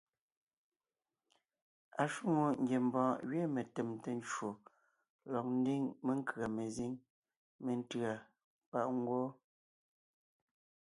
[2.03, 4.49] Ashwòŋo ngiembɔɔn gẅiin metèmte ncwò
[5.31, 6.93] lɔg ńdiŋ menkʉ̀a mezíŋ
[7.65, 8.11] métʉ̂a
[8.69, 9.25] páʼ ngwɔ́.